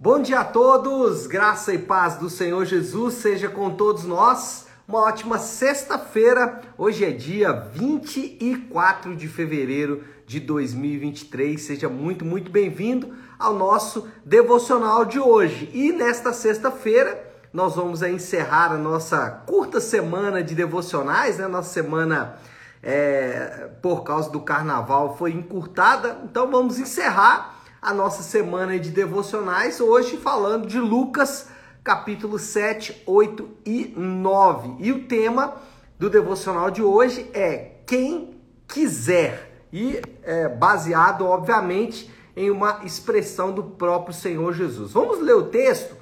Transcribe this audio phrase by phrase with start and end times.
[0.00, 4.68] Bom dia a todos, graça e paz do Senhor Jesus seja com todos nós.
[4.86, 6.60] Uma ótima sexta-feira.
[6.78, 11.60] Hoje é dia 24 de fevereiro de 2023.
[11.60, 15.68] Seja muito, muito bem-vindo ao nosso devocional de hoje.
[15.74, 17.20] E nesta sexta-feira
[17.52, 21.48] nós vamos encerrar a nossa curta semana de devocionais, né?
[21.48, 22.38] Nossa semana
[22.80, 29.80] é, por causa do carnaval foi encurtada, então vamos encerrar a nossa semana de devocionais,
[29.80, 31.48] hoje falando de Lucas,
[31.84, 34.76] capítulo 7, 8 e 9.
[34.80, 35.54] E o tema
[35.98, 43.62] do devocional de hoje é Quem quiser, e é baseado, obviamente, em uma expressão do
[43.62, 44.92] próprio Senhor Jesus.
[44.92, 45.96] Vamos ler o texto?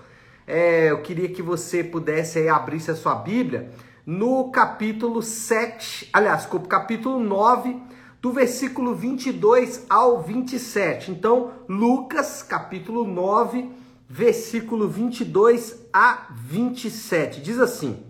[0.47, 3.71] É, eu queria que você pudesse aí, abrir a sua Bíblia
[4.05, 7.96] no capítulo 7, aliás, capítulo 9
[8.27, 11.13] do versículo 22 ao 27.
[11.13, 13.71] Então, Lucas, capítulo 9,
[14.09, 17.41] versículo 22 a 27.
[17.41, 18.03] Diz assim: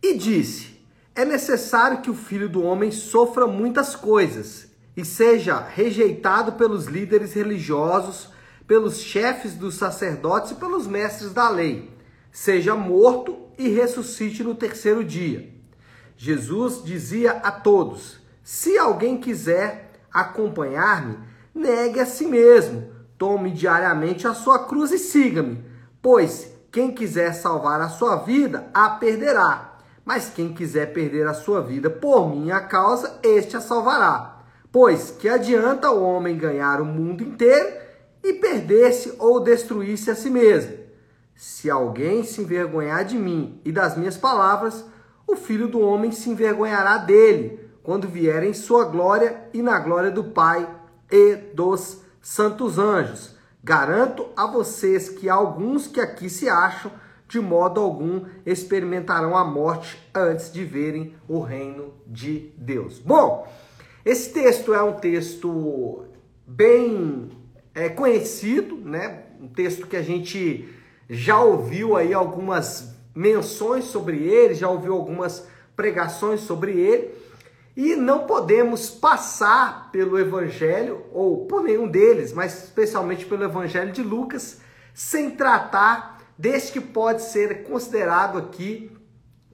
[0.00, 0.80] E disse:
[1.12, 7.32] É necessário que o filho do homem sofra muitas coisas e seja rejeitado pelos líderes
[7.32, 8.28] religiosos,
[8.64, 11.90] pelos chefes dos sacerdotes e pelos mestres da lei,
[12.30, 15.52] seja morto e ressuscite no terceiro dia.
[16.16, 21.18] Jesus dizia a todos: se alguém quiser acompanhar-me,
[21.54, 25.64] negue a si mesmo, tome diariamente a sua cruz e siga-me.
[26.00, 29.78] Pois quem quiser salvar a sua vida, a perderá.
[30.04, 34.40] Mas quem quiser perder a sua vida por minha causa, este a salvará.
[34.72, 37.76] Pois que adianta o homem ganhar o mundo inteiro
[38.24, 40.78] e perder-se ou destruir-se a si mesmo?
[41.36, 44.84] Se alguém se envergonhar de mim e das minhas palavras,
[45.26, 50.10] o filho do homem se envergonhará dele quando vier em sua glória e na glória
[50.10, 50.68] do Pai
[51.10, 53.34] e dos santos anjos.
[53.62, 56.90] Garanto a vocês que alguns que aqui se acham,
[57.28, 62.98] de modo algum experimentarão a morte antes de verem o reino de Deus.
[62.98, 63.46] Bom,
[64.04, 66.04] esse texto é um texto
[66.46, 67.30] bem
[67.74, 69.22] é, conhecido, né?
[69.40, 70.68] Um texto que a gente
[71.08, 77.21] já ouviu aí algumas menções sobre ele, já ouviu algumas pregações sobre ele.
[77.76, 84.02] E não podemos passar pelo Evangelho, ou por nenhum deles, mas especialmente pelo Evangelho de
[84.02, 84.60] Lucas,
[84.92, 88.90] sem tratar deste que pode ser considerado aqui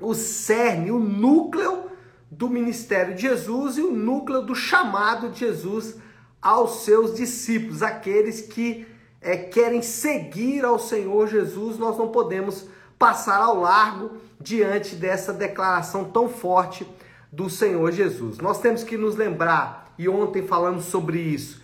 [0.01, 1.85] o cerne, o núcleo
[2.31, 5.97] do ministério de Jesus e o núcleo do chamado de Jesus
[6.41, 8.87] aos seus discípulos, aqueles que
[9.21, 12.67] é, querem seguir ao Senhor Jesus, nós não podemos
[12.99, 16.87] passar ao largo diante dessa declaração tão forte
[17.33, 18.39] do Senhor Jesus.
[18.39, 21.63] Nós temos que nos lembrar, e ontem falamos sobre isso,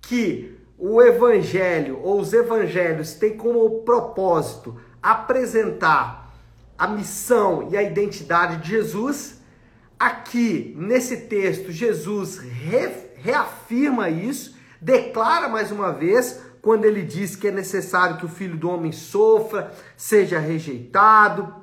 [0.00, 6.34] que o evangelho ou os evangelhos têm como propósito apresentar
[6.78, 9.40] a missão e a identidade de Jesus.
[9.98, 17.48] Aqui, nesse texto, Jesus re, reafirma isso, declara mais uma vez, quando ele diz que
[17.48, 21.54] é necessário que o filho do homem sofra, seja rejeitado,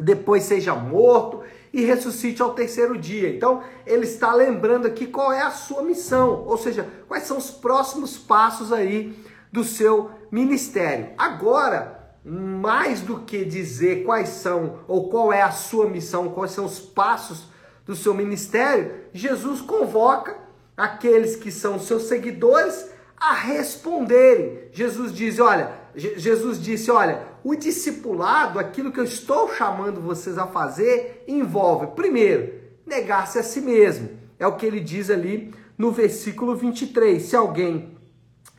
[0.00, 1.42] depois seja morto
[1.72, 3.28] e ressuscite ao terceiro dia.
[3.28, 7.50] Então, ele está lembrando aqui qual é a sua missão, ou seja, quais são os
[7.50, 9.16] próximos passos aí
[9.52, 11.10] do seu ministério.
[11.16, 16.64] Agora, mais do que dizer quais são ou qual é a sua missão, quais são
[16.64, 17.46] os passos
[17.86, 20.36] do seu ministério, Jesus convoca
[20.76, 24.68] aqueles que são seus seguidores a responderem.
[24.72, 30.46] Jesus diz: "Olha, Jesus disse: Olha, o discipulado, aquilo que eu estou chamando vocês a
[30.46, 32.52] fazer, envolve, primeiro,
[32.86, 34.10] negar-se a si mesmo.
[34.38, 37.22] É o que ele diz ali no versículo 23.
[37.22, 37.96] Se alguém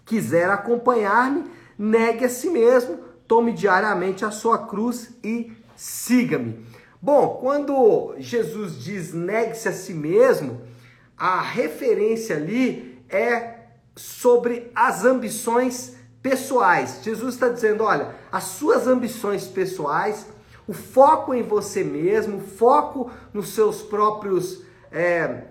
[0.06, 1.45] quiser acompanhar-me,
[1.78, 6.66] negue a si mesmo, tome diariamente a sua cruz e siga-me.
[7.01, 10.62] Bom, quando Jesus diz negue-se a si mesmo,
[11.18, 13.59] a referência ali é
[13.95, 17.00] sobre as ambições pessoais.
[17.04, 20.27] Jesus está dizendo: olha, as suas ambições pessoais,
[20.68, 24.63] o foco em você mesmo, o foco nos seus próprios.
[24.92, 25.44] É,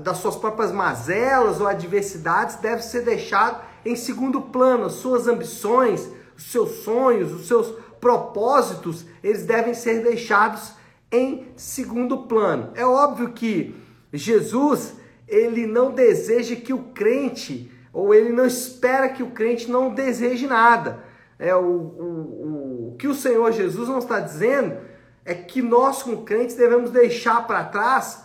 [0.00, 4.86] das suas próprias mazelas ou adversidades deve ser deixado em segundo plano.
[4.86, 10.72] As suas ambições, os seus sonhos, os seus propósitos, eles devem ser deixados
[11.10, 12.70] em segundo plano.
[12.74, 13.74] É óbvio que
[14.12, 14.94] Jesus,
[15.26, 20.46] ele não deseja que o crente ou ele não espera que o crente não deseje
[20.46, 21.02] nada.
[21.38, 24.76] É, o, o, o que o Senhor Jesus não está dizendo
[25.24, 28.24] é que nós, como crentes, devemos deixar para trás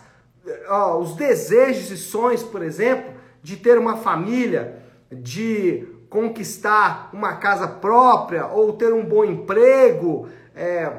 [0.68, 7.66] ó, os desejos e sonhos, por exemplo, de ter uma família, de conquistar uma casa
[7.66, 10.92] própria ou ter um bom emprego, é,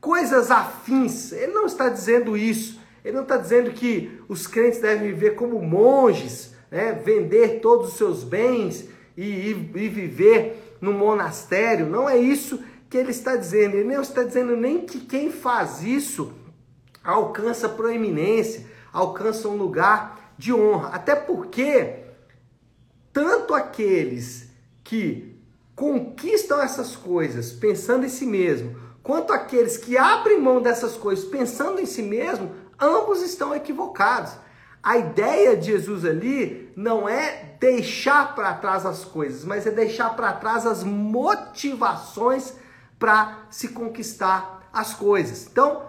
[0.00, 1.32] coisas afins.
[1.32, 2.80] Ele não está dizendo isso.
[3.04, 6.92] Ele não está dizendo que os crentes devem viver como monges, né?
[6.92, 11.86] vender todos os seus bens e, e, e viver no monastério.
[11.86, 13.76] Não é isso que ele está dizendo.
[13.76, 16.32] Ele não está dizendo nem que quem faz isso
[17.02, 20.88] alcança proeminência, alcança um lugar de honra.
[20.88, 22.04] Até porque
[23.12, 24.48] tanto aqueles
[24.84, 25.36] que
[25.74, 31.80] conquistam essas coisas pensando em si mesmo, quanto aqueles que abrem mão dessas coisas pensando
[31.80, 34.32] em si mesmo, ambos estão equivocados.
[34.82, 40.16] A ideia de Jesus ali não é deixar para trás as coisas, mas é deixar
[40.16, 42.54] para trás as motivações
[42.98, 45.46] para se conquistar as coisas.
[45.50, 45.82] Então,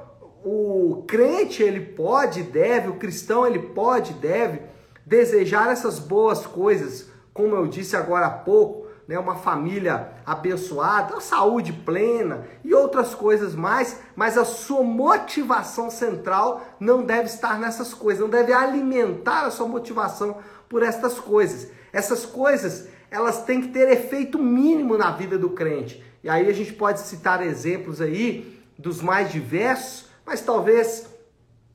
[0.43, 4.61] o crente ele pode, deve, o cristão ele pode, deve
[5.05, 11.73] desejar essas boas coisas, como eu disse agora há pouco, né, uma família abençoada, saúde
[11.73, 18.21] plena e outras coisas mais, mas a sua motivação central não deve estar nessas coisas,
[18.21, 20.37] não deve alimentar a sua motivação
[20.69, 21.69] por estas coisas.
[21.91, 26.03] Essas coisas, elas têm que ter efeito mínimo na vida do crente.
[26.23, 31.07] E aí a gente pode citar exemplos aí dos mais diversos, mas talvez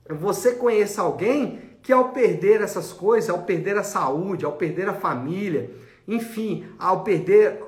[0.09, 4.93] você conheça alguém que ao perder essas coisas, ao perder a saúde, ao perder a
[4.93, 5.69] família,
[6.07, 7.61] enfim, ao perder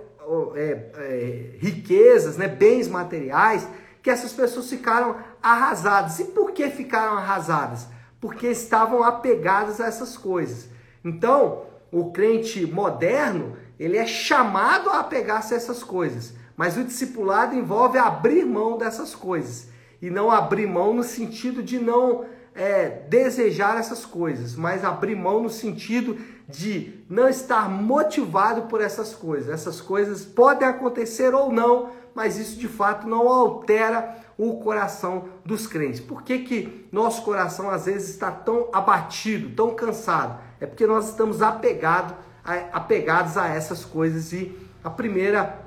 [0.55, 3.67] é, é, riquezas, né, bens materiais,
[4.01, 6.19] que essas pessoas ficaram arrasadas.
[6.19, 7.87] E por que ficaram arrasadas?
[8.21, 10.69] Porque estavam apegadas a essas coisas.
[11.03, 16.33] Então, o crente moderno, ele é chamado a apegar-se a essas coisas.
[16.55, 19.69] Mas o discipulado envolve abrir mão dessas coisas.
[20.01, 25.41] E não abrir mão no sentido de não é, desejar essas coisas, mas abrir mão
[25.41, 26.17] no sentido
[26.49, 29.49] de não estar motivado por essas coisas.
[29.49, 35.67] Essas coisas podem acontecer ou não, mas isso de fato não altera o coração dos
[35.67, 35.99] crentes.
[35.99, 40.39] Por que, que nosso coração às vezes está tão abatido, tão cansado?
[40.59, 42.15] É porque nós estamos apegado,
[42.73, 45.59] apegados a essas coisas e a primeira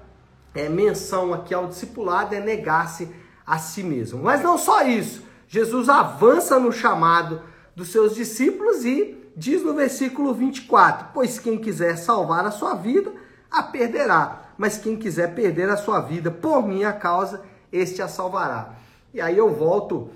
[0.52, 3.08] é, menção aqui ao discipulado é negar-se
[3.46, 4.20] a si mesmo.
[4.20, 7.40] Mas não só isso, Jesus avança no chamado
[7.76, 13.12] dos seus discípulos e diz no versículo 24: Pois quem quiser salvar a sua vida,
[13.50, 14.42] a perderá.
[14.56, 17.42] Mas quem quiser perder a sua vida por minha causa,
[17.72, 18.76] este a salvará.
[19.12, 20.10] E aí eu volto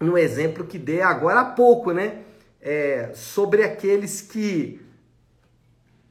[0.00, 2.22] no exemplo que dei agora há pouco, né?
[2.60, 4.80] É, sobre aqueles que,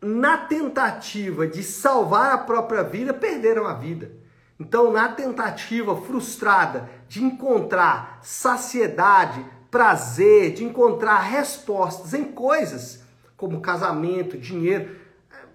[0.02, 4.12] na tentativa de salvar a própria vida, perderam a vida.
[4.60, 13.02] Então, na tentativa frustrada de encontrar saciedade, prazer, de encontrar respostas em coisas
[13.38, 14.96] como casamento, dinheiro.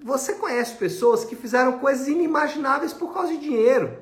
[0.03, 3.99] Você conhece pessoas que fizeram coisas inimagináveis por causa de dinheiro.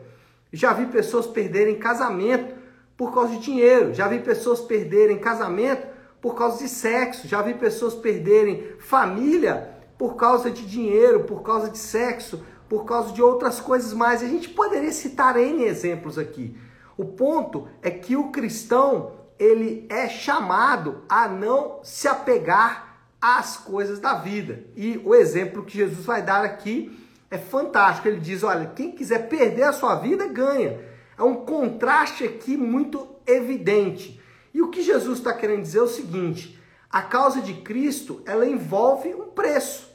[0.53, 2.55] Já vi pessoas perderem casamento
[2.97, 3.93] por causa de dinheiro.
[3.93, 5.87] Já vi pessoas perderem casamento
[6.21, 7.27] por causa de sexo.
[7.27, 13.13] Já vi pessoas perderem família por causa de dinheiro, por causa de sexo, por causa
[13.13, 14.23] de outras coisas mais.
[14.23, 16.57] A gente poderia citar N exemplos aqui.
[16.97, 23.99] O ponto é que o cristão ele é chamado a não se apegar às coisas
[23.99, 24.65] da vida.
[24.77, 26.99] E o exemplo que Jesus vai dar aqui
[27.31, 28.09] é fantástico.
[28.09, 30.81] Ele diz: olha, quem quiser perder a sua vida, ganha.
[31.17, 34.21] É um contraste aqui muito evidente.
[34.53, 36.61] E o que Jesus está querendo dizer é o seguinte:
[36.91, 39.93] a causa de Cristo ela envolve um preço.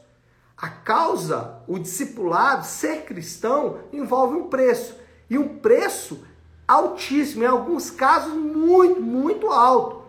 [0.57, 4.97] A causa, o discipulado, ser cristão, envolve um preço.
[5.29, 6.25] E um preço
[6.69, 10.03] altíssimo, em alguns casos muito, muito alto.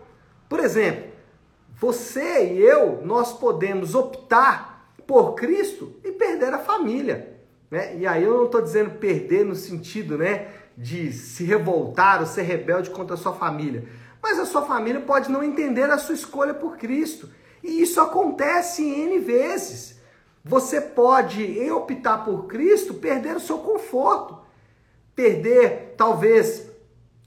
[0.47, 1.09] Por exemplo,
[1.75, 7.35] você e eu, nós podemos optar por Cristo e perder a família.
[7.71, 7.97] Né?
[7.97, 12.43] E aí eu não estou dizendo perder no sentido né, de se revoltar ou ser
[12.43, 13.87] rebelde contra a sua família.
[14.21, 17.27] Mas a sua família pode não entender a sua escolha por Cristo.
[17.63, 19.99] E isso acontece N vezes.
[20.45, 24.40] Você pode, em optar por Cristo, perder o seu conforto
[25.15, 26.69] perder talvez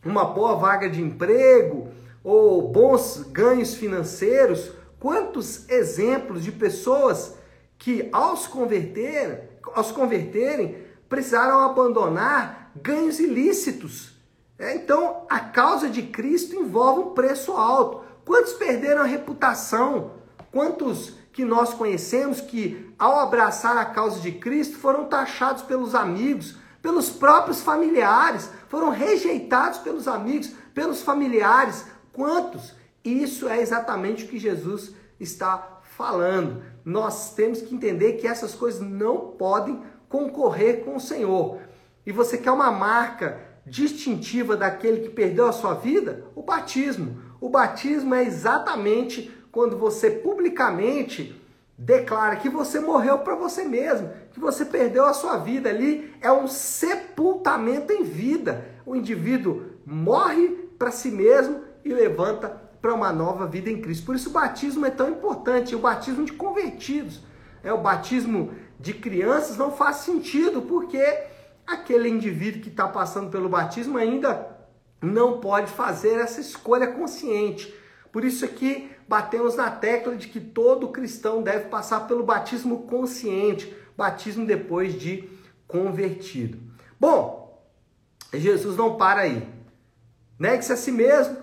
[0.04, 1.88] uma boa vaga de emprego
[2.22, 4.72] ou bons ganhos financeiros.
[4.98, 7.34] Quantos exemplos de pessoas
[7.78, 14.14] que ao se converter, ao se converterem, precisaram abandonar ganhos ilícitos.
[14.58, 18.04] É, então, a causa de Cristo envolve um preço alto.
[18.24, 20.12] Quantos perderam a reputação?
[20.50, 26.56] Quantos que nós conhecemos que, ao abraçar a causa de Cristo, foram taxados pelos amigos,
[26.84, 31.86] pelos próprios familiares, foram rejeitados pelos amigos, pelos familiares.
[32.12, 32.74] Quantos?
[33.02, 36.62] Isso é exatamente o que Jesus está falando.
[36.84, 41.58] Nós temos que entender que essas coisas não podem concorrer com o Senhor.
[42.04, 46.26] E você quer uma marca distintiva daquele que perdeu a sua vida?
[46.34, 47.18] O batismo.
[47.40, 51.40] O batismo é exatamente quando você publicamente
[51.78, 56.30] declara que você morreu para você mesmo, que você perdeu a sua vida ali, é
[56.30, 58.66] um sepultamento em vida.
[58.84, 62.48] O indivíduo morre para si mesmo e levanta
[62.82, 64.04] para uma nova vida em Cristo.
[64.04, 67.22] Por isso o batismo é tão importante, o batismo de convertidos.
[67.62, 71.00] É o batismo de crianças não faz sentido, porque
[71.64, 74.54] aquele indivíduo que está passando pelo batismo ainda
[75.00, 77.72] não pode fazer essa escolha consciente.
[78.12, 83.74] Por isso aqui batemos na tecla de que todo cristão deve passar pelo batismo consciente,
[83.96, 85.28] batismo depois de
[85.66, 86.58] convertido.
[86.98, 87.62] Bom,
[88.32, 89.46] Jesus não para aí.
[90.38, 91.36] Negue-se a si mesmo,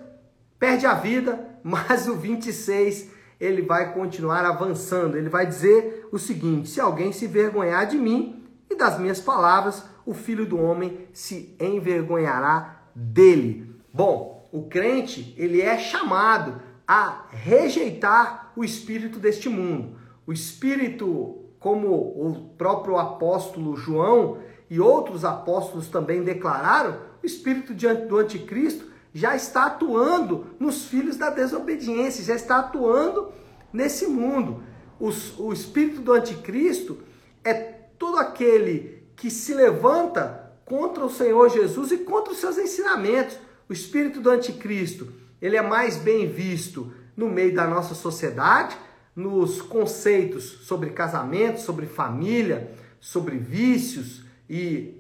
[0.60, 5.18] perde a vida, mas o 26 ele vai continuar avançando.
[5.18, 9.84] Ele vai dizer o seguinte: se alguém se envergonhar de mim e das minhas palavras,
[10.06, 13.76] o filho do homem se envergonhará dele.
[13.94, 19.98] Bom, o crente, ele é chamado a rejeitar o espírito deste mundo.
[20.26, 27.72] O espírito, como o próprio apóstolo João e outros apóstolos também declararam, o espírito
[28.08, 33.32] do anticristo já está atuando nos filhos da desobediência, já está atuando
[33.72, 34.64] nesse mundo.
[35.00, 36.98] o espírito do anticristo
[37.44, 43.38] é todo aquele que se levanta contra o Senhor Jesus e contra os seus ensinamentos.
[43.70, 45.08] O espírito do anticristo,
[45.40, 48.76] ele é mais bem visto no meio da nossa sociedade,
[49.22, 55.00] nos conceitos sobre casamento, sobre família, sobre vícios e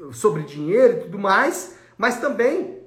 [0.00, 2.78] uh, sobre dinheiro e tudo mais, mas também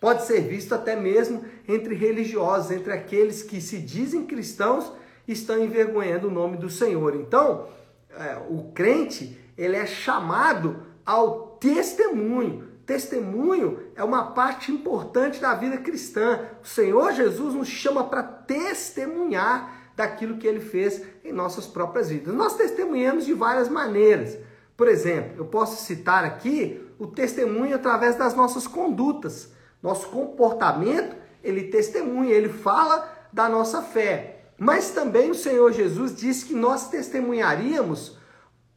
[0.00, 4.92] pode ser visto até mesmo entre religiosos, entre aqueles que se dizem cristãos
[5.26, 7.14] e estão envergonhando o nome do Senhor.
[7.14, 7.68] Então,
[8.10, 12.68] é, o crente ele é chamado ao testemunho.
[12.84, 16.40] Testemunho é uma parte importante da vida cristã.
[16.62, 22.34] O Senhor Jesus nos chama para testemunhar daquilo que ele fez em nossas próprias vidas.
[22.34, 24.38] Nós testemunhamos de várias maneiras.
[24.76, 29.52] Por exemplo, eu posso citar aqui o testemunho através das nossas condutas.
[29.82, 34.44] Nosso comportamento, ele testemunha, ele fala da nossa fé.
[34.58, 38.16] Mas também o Senhor Jesus disse que nós testemunharíamos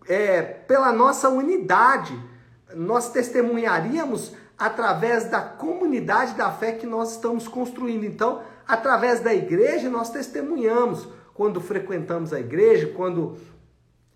[0.08, 2.18] é, pela nossa unidade,
[2.74, 8.04] nós testemunharíamos através da comunidade da fé que nós estamos construindo.
[8.06, 13.38] Então, através da igreja, nós testemunhamos quando frequentamos a igreja, quando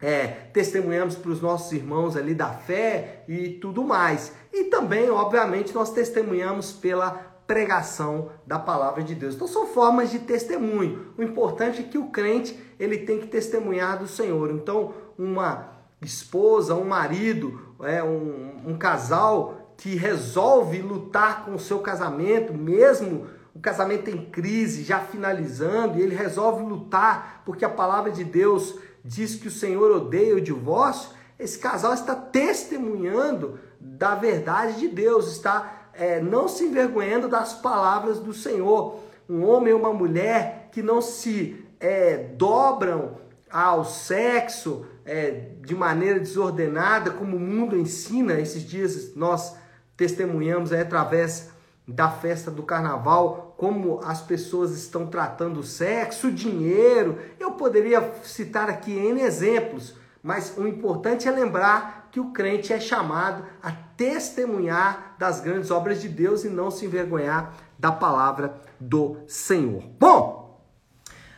[0.01, 4.31] é, testemunhamos para os nossos irmãos ali da fé e tudo mais.
[4.53, 9.33] E também, obviamente, nós testemunhamos pela pregação da palavra de Deus.
[9.33, 11.13] Então são formas de testemunho.
[11.17, 14.51] O importante é que o crente ele tem que testemunhar do Senhor.
[14.51, 21.79] Então uma esposa, um marido, é, um, um casal que resolve lutar com o seu
[21.79, 28.11] casamento, mesmo o casamento em crise, já finalizando, e ele resolve lutar porque a palavra
[28.11, 34.77] de Deus diz que o Senhor odeia o divórcio, esse casal está testemunhando da verdade
[34.79, 38.99] de Deus, está é, não se envergonhando das palavras do Senhor.
[39.29, 43.17] Um homem e uma mulher que não se é, dobram
[43.49, 48.39] ao sexo, é, de maneira desordenada, como o mundo ensina.
[48.39, 49.55] Esses dias nós
[49.99, 51.49] testemunhamos aí, através
[51.85, 57.17] da festa do carnaval, como as pessoas estão tratando o sexo, o dinheiro.
[57.37, 62.79] Eu poderia citar aqui N exemplos, mas o importante é lembrar que o crente é
[62.79, 69.17] chamado a testemunhar das grandes obras de Deus e não se envergonhar da palavra do
[69.27, 69.83] Senhor.
[69.99, 70.63] Bom,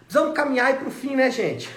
[0.01, 1.68] precisamos caminhar para o fim, né, gente?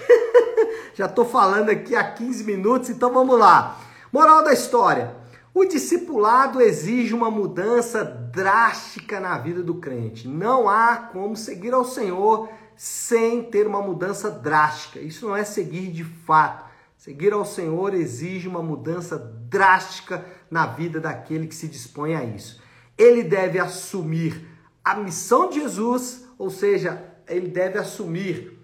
[0.93, 3.79] Já estou falando aqui há 15 minutos, então vamos lá.
[4.13, 5.24] Moral da história:
[5.55, 10.27] o discipulado exige uma mudança drástica na vida do crente.
[10.27, 14.99] Não há como seguir ao Senhor sem ter uma mudança drástica.
[14.99, 16.65] Isso não é seguir de fato.
[16.97, 19.17] Seguir ao Senhor exige uma mudança
[19.49, 22.61] drástica na vida daquele que se dispõe a isso.
[22.97, 24.45] Ele deve assumir
[24.83, 28.59] a missão de Jesus, ou seja, ele deve assumir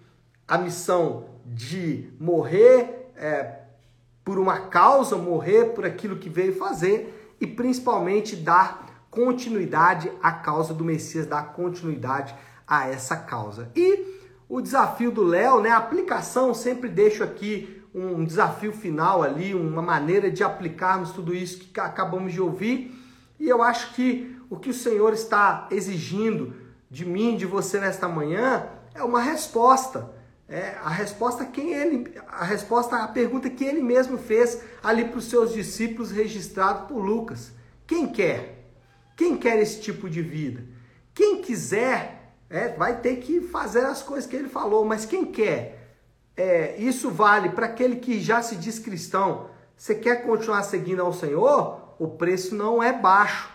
[0.46, 3.61] a missão de morrer é,
[4.32, 10.74] por uma causa, morrer por aquilo que veio fazer e principalmente dar continuidade à causa
[10.74, 12.34] do Messias, dar continuidade
[12.66, 13.70] a essa causa.
[13.76, 19.54] E o desafio do Léo, né, a aplicação, sempre deixo aqui um desafio final ali,
[19.54, 22.98] uma maneira de aplicarmos tudo isso que acabamos de ouvir.
[23.38, 26.54] E eu acho que o que o Senhor está exigindo
[26.90, 30.10] de mim, de você nesta manhã, é uma resposta
[30.52, 35.18] é, a resposta quem ele, a resposta à pergunta que ele mesmo fez ali para
[35.18, 37.54] os seus discípulos, registrado por Lucas.
[37.88, 38.68] Quem quer?
[39.16, 40.62] Quem quer esse tipo de vida?
[41.14, 45.96] Quem quiser, é, vai ter que fazer as coisas que ele falou, mas quem quer?
[46.36, 49.50] É, isso vale para aquele que já se diz cristão.
[49.78, 51.96] Você quer continuar seguindo ao Senhor?
[51.98, 53.50] O preço não é baixo.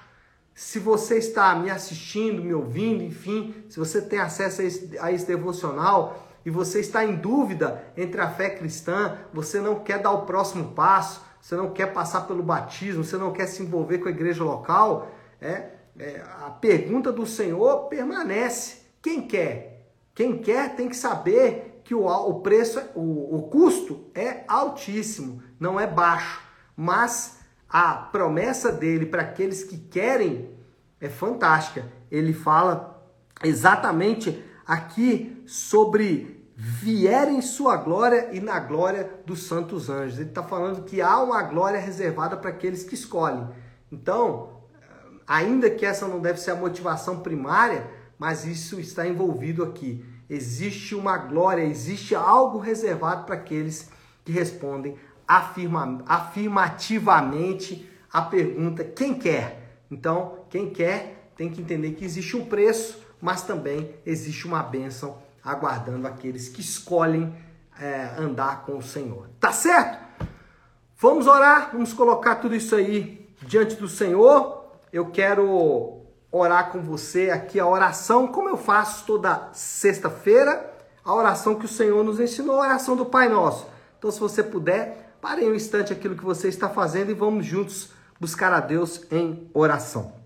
[0.54, 5.12] Se você está me assistindo, me ouvindo, enfim, se você tem acesso a esse, a
[5.12, 10.12] esse devocional, e você está em dúvida entre a fé cristã, você não quer dar
[10.12, 14.06] o próximo passo, você não quer passar pelo batismo, você não quer se envolver com
[14.06, 15.10] a igreja local,
[15.40, 18.82] é, é a pergunta do Senhor permanece.
[19.02, 19.90] Quem quer?
[20.14, 25.80] Quem quer tem que saber que o, o preço, o, o custo é altíssimo, não
[25.80, 26.40] é baixo,
[26.76, 30.48] mas a promessa dele para aqueles que querem
[31.00, 31.90] é fantástica.
[32.08, 33.04] Ele fala
[33.42, 40.18] exatamente aqui sobre vier em sua glória e na glória dos santos anjos.
[40.18, 43.46] Ele está falando que há uma glória reservada para aqueles que escolhem.
[43.92, 44.62] Então,
[45.26, 47.86] ainda que essa não deve ser a motivação primária,
[48.18, 50.02] mas isso está envolvido aqui.
[50.30, 53.90] Existe uma glória, existe algo reservado para aqueles
[54.24, 54.96] que respondem
[55.28, 59.82] afirma, afirmativamente a pergunta quem quer.
[59.90, 65.25] Então, quem quer tem que entender que existe um preço, mas também existe uma bênção
[65.46, 67.32] aguardando aqueles que escolhem
[67.80, 69.28] é, andar com o Senhor.
[69.38, 70.04] Tá certo?
[70.98, 74.64] Vamos orar, vamos colocar tudo isso aí diante do Senhor.
[74.92, 80.74] Eu quero orar com você aqui a oração, como eu faço toda sexta-feira,
[81.04, 83.66] a oração que o Senhor nos ensinou, a oração do Pai Nosso.
[83.98, 87.90] Então, se você puder, pare um instante aquilo que você está fazendo e vamos juntos
[88.18, 90.25] buscar a Deus em oração.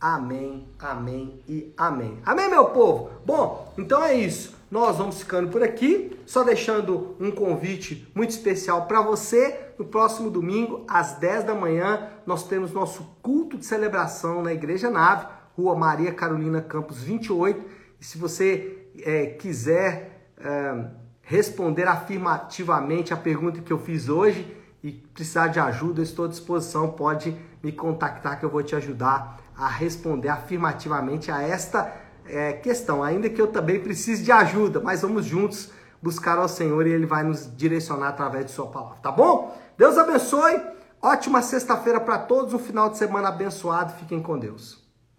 [0.00, 2.18] Amém, amém e amém.
[2.24, 3.10] Amém, meu povo?
[3.26, 4.56] Bom, então é isso.
[4.70, 9.72] Nós vamos ficando por aqui, só deixando um convite muito especial para você.
[9.78, 14.88] No próximo domingo, às 10 da manhã, nós temos nosso culto de celebração na Igreja
[14.88, 17.62] Nave, Rua Maria Carolina Campos 28.
[18.00, 20.84] E se você é, quiser é,
[21.20, 26.90] responder afirmativamente a pergunta que eu fiz hoje e precisar de ajuda, estou à disposição.
[26.90, 31.94] Pode me contactar que eu vou te ajudar a responder afirmativamente a esta
[32.26, 35.70] é, questão, ainda que eu também precise de ajuda, mas vamos juntos
[36.02, 39.54] buscar ao Senhor e Ele vai nos direcionar através de Sua palavra, tá bom?
[39.76, 40.58] Deus abençoe,
[41.02, 44.79] ótima sexta-feira para todos, um final de semana abençoado, fiquem com Deus.